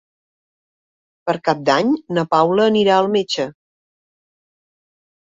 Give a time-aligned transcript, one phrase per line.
[1.29, 3.45] Per Cap d'Any na Paula anirà al metge.